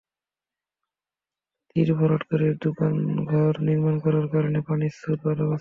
[1.69, 5.49] তীর ভরাট করে দোকানঘর নির্মাণ করার কারণে পানির স্রোত বাধাগ্রস্ত হবে।